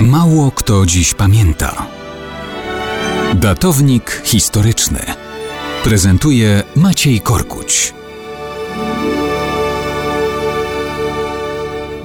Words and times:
Mało 0.00 0.50
kto 0.50 0.86
dziś 0.86 1.14
pamięta. 1.14 1.86
Datownik 3.34 4.22
historyczny 4.24 5.00
prezentuje 5.84 6.62
Maciej 6.76 7.20
Korkuć. 7.20 7.94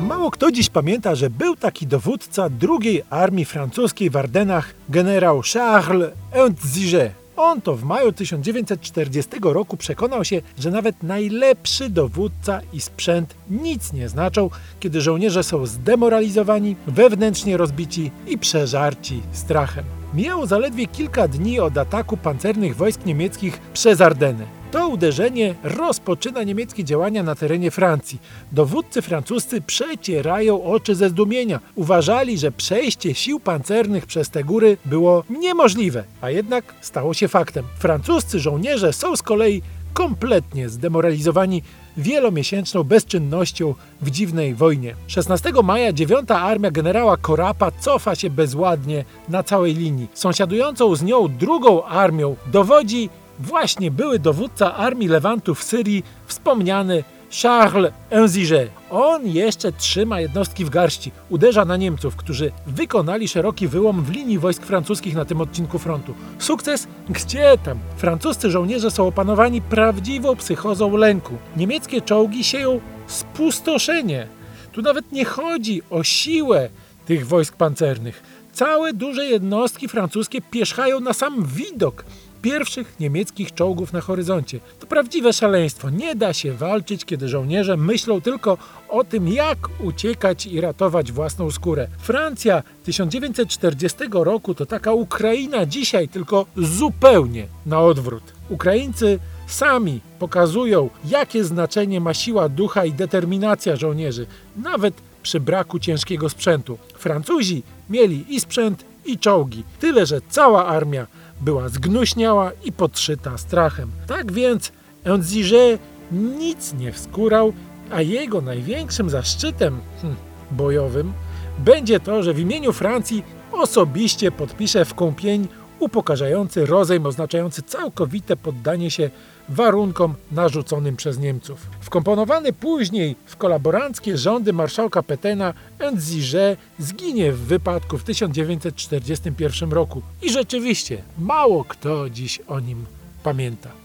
Mało 0.08 0.32
kto 0.32 0.52
dziś 0.52 0.70
pamięta, 0.70 1.16
że 1.16 1.30
był 1.30 1.56
taki 1.56 1.88
dowódca 1.88 2.50
drugiej 2.50 3.04
armii 3.10 3.46
francuskiej 3.46 4.10
w 4.10 4.18
Ardenach, 4.18 4.74
generał 4.90 5.42
Charles 5.54 6.12
Euntzige. 6.32 7.21
On 7.44 7.62
to 7.62 7.76
w 7.76 7.84
maju 7.84 8.12
1940 8.12 9.32
roku 9.42 9.78
przekonał 9.78 10.26
się, 10.26 10.42
że 10.60 10.72
nawet 10.72 11.04
najlepszy 11.04 11.90
dowódca 11.90 12.62
i 12.74 12.82
sprzęt 12.82 13.36
nic 13.50 13.94
nie 13.94 14.10
znaczą, 14.10 14.50
kiedy 14.80 15.02
żołnierze 15.02 15.44
są 15.44 15.66
zdemoralizowani, 15.66 16.76
wewnętrznie 16.88 17.58
rozbici 17.58 18.12
i 18.28 18.38
przeżarci 18.38 19.22
strachem. 19.32 19.86
Mijało 20.14 20.48
zaledwie 20.48 20.88
kilka 20.88 21.28
dni 21.28 21.60
od 21.60 21.78
ataku 21.78 22.18
pancernych 22.18 22.76
wojsk 22.76 23.06
niemieckich 23.06 23.62
przez 23.74 24.02
Ardeny. 24.02 24.61
To 24.72 24.88
uderzenie 24.88 25.56
rozpoczyna 25.64 26.44
niemieckie 26.44 26.84
działania 26.84 27.24
na 27.24 27.36
terenie 27.36 27.72
Francji. 27.72 28.20
Dowódcy 28.52 29.02
francuscy 29.02 29.62
przecierają 29.62 30.64
oczy 30.64 30.96
ze 30.96 31.10
zdumienia. 31.10 31.60
Uważali, 31.76 32.38
że 32.38 32.52
przejście 32.52 33.16
sił 33.16 33.40
pancernych 33.40 34.06
przez 34.06 34.30
te 34.30 34.44
góry 34.44 34.78
było 34.86 35.24
niemożliwe, 35.30 36.04
a 36.22 36.30
jednak 36.30 36.76
stało 36.82 37.14
się 37.14 37.28
faktem. 37.28 37.66
Francuscy 37.80 38.40
żołnierze 38.40 38.94
są 38.94 39.16
z 39.16 39.22
kolei 39.22 39.62
kompletnie 39.94 40.70
zdemoralizowani 40.70 41.64
wielomiesięczną 41.98 42.84
bezczynnością 42.84 43.76
w 44.02 44.12
dziwnej 44.12 44.56
wojnie. 44.56 44.96
16 45.08 45.52
maja 45.64 45.94
9 45.94 46.32
armia 46.32 46.72
generała 46.72 47.18
Korapa 47.18 47.72
cofa 47.72 48.16
się 48.16 48.30
bezładnie 48.30 49.06
na 49.30 49.44
całej 49.44 49.76
linii. 49.76 50.08
Sąsiadującą 50.14 50.96
z 50.96 51.04
nią 51.04 51.28
drugą 51.28 51.84
armią 51.84 52.36
dowodzi 52.52 53.10
właśnie 53.42 53.92
były 53.92 54.20
dowódca 54.20 54.76
armii 54.76 55.08
Lewantu 55.08 55.56
w 55.56 55.64
Syrii, 55.64 56.04
wspomniany 56.26 57.04
Charles 57.42 57.92
Eunzige. 58.10 58.68
On 58.90 59.28
jeszcze 59.28 59.72
trzyma 59.72 60.22
jednostki 60.22 60.66
w 60.66 60.70
garści, 60.70 61.12
uderza 61.30 61.66
na 61.66 61.78
Niemców, 61.78 62.16
którzy 62.16 62.52
wykonali 62.68 63.28
szeroki 63.28 63.68
wyłom 63.68 64.04
w 64.04 64.10
linii 64.10 64.40
wojsk 64.40 64.66
francuskich 64.66 65.16
na 65.16 65.26
tym 65.26 65.42
odcinku 65.42 65.80
frontu. 65.80 66.14
Sukces? 66.40 66.88
Gdzie 67.10 67.58
tam? 67.64 67.80
Francuscy 67.98 68.52
żołnierze 68.52 68.92
są 68.92 69.08
opanowani 69.08 69.62
prawdziwą 69.62 70.36
psychozą 70.36 70.98
lęku. 70.98 71.38
Niemieckie 71.58 72.02
czołgi 72.02 72.44
sieją 72.44 72.80
spustoszenie. 73.08 74.28
Tu 74.72 74.82
nawet 74.82 75.12
nie 75.12 75.26
chodzi 75.26 75.82
o 75.90 76.04
siłę 76.04 76.70
tych 77.06 77.28
wojsk 77.28 77.56
pancernych. 77.56 78.24
Całe 78.54 78.94
duże 78.94 79.26
jednostki 79.26 79.88
francuskie 79.88 80.42
pierzchają 80.42 81.00
na 81.00 81.14
sam 81.14 81.46
widok 81.46 82.06
pierwszych 82.42 83.00
niemieckich 83.00 83.54
czołgów 83.54 83.94
na 83.94 84.02
horyzoncie. 84.02 84.60
To 84.80 84.88
prawdziwe 84.88 85.34
szaleństwo. 85.34 85.90
Nie 85.90 86.16
da 86.16 86.34
się 86.34 86.54
walczyć, 86.54 87.06
kiedy 87.06 87.30
żołnierze 87.30 87.78
myślą 87.78 88.22
tylko 88.22 88.58
o 88.90 89.04
tym, 89.04 89.28
jak 89.28 89.58
uciekać 89.80 90.46
i 90.46 90.62
ratować 90.62 91.12
własną 91.12 91.52
skórę. 91.52 91.88
Francja 92.00 92.64
1940 92.84 93.98
roku 94.12 94.56
to 94.56 94.66
taka 94.66 94.94
Ukraina 94.94 95.66
dzisiaj, 95.66 96.08
tylko 96.08 96.46
zupełnie 96.58 97.48
na 97.66 97.82
odwrót. 97.82 98.24
Ukraińcy 98.50 99.20
sami 99.48 100.02
pokazują, 100.20 100.90
jakie 101.06 101.44
znaczenie 101.44 102.02
ma 102.02 102.14
siła 102.14 102.50
ducha 102.50 102.86
i 102.86 102.92
determinacja 102.92 103.76
żołnierzy, 103.76 104.26
nawet 104.56 104.94
przy 105.24 105.40
braku 105.40 105.80
ciężkiego 105.80 106.30
sprzętu. 106.30 106.78
Francuzi 106.98 107.64
mieli 107.90 108.36
i 108.36 108.40
sprzęt, 108.40 108.86
i 109.06 109.18
czołgi. 109.18 109.64
Tyle, 109.80 110.06
że 110.06 110.22
cała 110.30 110.66
armia 110.66 111.08
była 111.42 111.70
zgnuśniała 111.70 112.52
i 112.64 112.72
podszyta 112.72 113.38
strachem. 113.38 113.92
Tak 114.08 114.32
więc 114.32 114.72
Enzige 115.04 115.78
nic 116.12 116.74
nie 116.74 116.92
wskórał, 116.92 117.54
a 117.92 118.02
jego 118.02 118.42
największym 118.42 119.10
zaszczytem 119.10 119.80
hm, 120.02 120.16
bojowym 120.52 121.14
będzie 121.60 122.00
to, 122.00 122.24
że 122.24 122.34
w 122.34 122.40
imieniu 122.40 122.74
Francji 122.74 123.24
osobiście 123.52 124.32
podpisze 124.32 124.86
w 124.86 124.94
Kąpień 124.94 125.48
upokarzający 125.82 126.66
rozejm 126.66 127.06
oznaczający 127.06 127.62
całkowite 127.62 128.36
poddanie 128.36 128.92
się 128.92 129.10
warunkom 129.50 130.16
narzuconym 130.32 130.96
przez 130.96 131.20
Niemców. 131.20 131.68
Wkomponowany 131.82 132.54
później 132.54 133.16
w 133.26 133.38
kolaboranckie 133.38 134.18
rządy 134.18 134.54
marszałka 134.54 135.04
Petena, 135.04 135.54
Enzige 135.80 136.58
zginie 136.80 137.32
w 137.32 137.40
wypadku 137.40 137.98
w 137.98 138.04
1941 138.04 139.72
roku. 139.72 140.02
I 140.22 140.32
rzeczywiście 140.32 141.02
mało 141.20 141.64
kto 141.64 142.10
dziś 142.10 142.42
o 142.48 142.60
nim 142.60 142.86
pamięta. 143.24 143.81